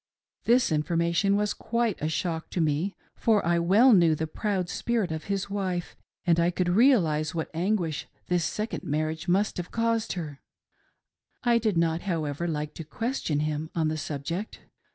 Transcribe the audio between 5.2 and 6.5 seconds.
his wife and I